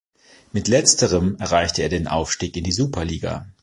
[0.51, 3.45] Mit Letzterem erreichte er den Aufstieg in die Superliga.